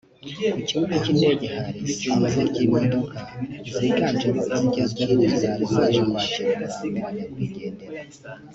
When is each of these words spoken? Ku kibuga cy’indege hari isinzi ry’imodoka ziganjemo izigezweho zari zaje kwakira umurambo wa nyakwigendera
Ku 0.53 0.59
kibuga 0.67 0.95
cy’indege 1.03 1.45
hari 1.55 1.79
isinzi 1.91 2.39
ry’imodoka 2.49 3.15
ziganjemo 3.75 4.41
izigezweho 4.55 5.23
zari 5.41 5.63
zaje 5.73 6.01
kwakira 6.09 6.45
umurambo 6.51 6.99
wa 7.05 7.11
nyakwigendera 7.15 8.01